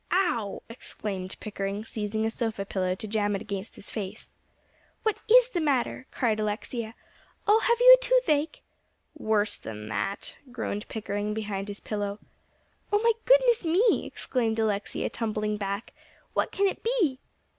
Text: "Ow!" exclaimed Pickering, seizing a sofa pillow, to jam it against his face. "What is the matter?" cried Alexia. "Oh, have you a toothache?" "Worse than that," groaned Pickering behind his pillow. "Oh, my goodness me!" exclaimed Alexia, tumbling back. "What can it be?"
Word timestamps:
"Ow!" 0.11 0.63
exclaimed 0.67 1.39
Pickering, 1.39 1.85
seizing 1.85 2.25
a 2.25 2.31
sofa 2.31 2.65
pillow, 2.65 2.95
to 2.95 3.07
jam 3.07 3.35
it 3.35 3.41
against 3.43 3.75
his 3.75 3.91
face. 3.91 4.33
"What 5.03 5.19
is 5.29 5.51
the 5.51 5.61
matter?" 5.61 6.07
cried 6.09 6.39
Alexia. 6.39 6.95
"Oh, 7.47 7.59
have 7.59 7.79
you 7.79 7.95
a 7.99 8.03
toothache?" 8.03 8.63
"Worse 9.15 9.59
than 9.59 9.89
that," 9.89 10.37
groaned 10.51 10.87
Pickering 10.87 11.35
behind 11.35 11.67
his 11.67 11.79
pillow. 11.81 12.17
"Oh, 12.91 12.97
my 13.03 13.13
goodness 13.25 13.63
me!" 13.63 14.07
exclaimed 14.07 14.57
Alexia, 14.57 15.07
tumbling 15.11 15.57
back. 15.57 15.93
"What 16.33 16.51
can 16.51 16.65
it 16.67 16.81
be?" 16.83 17.19